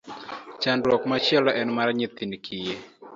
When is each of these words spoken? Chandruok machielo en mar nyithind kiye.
Chandruok 0.61 1.03
machielo 1.11 1.49
en 1.59 1.69
mar 1.77 1.89
nyithind 1.97 2.33
kiye. 2.45 2.75